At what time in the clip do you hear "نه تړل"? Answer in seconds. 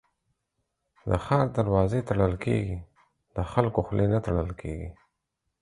4.13-4.49